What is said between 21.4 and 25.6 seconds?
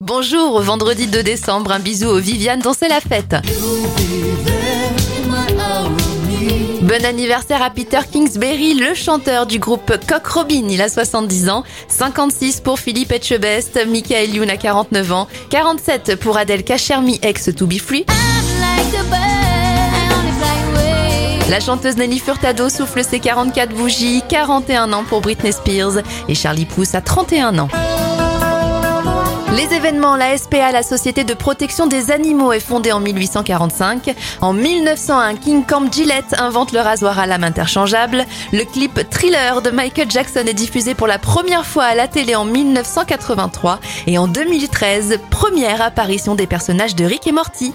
La chanteuse Nelly Furtado souffle ses 44 bougies, 41 ans pour Britney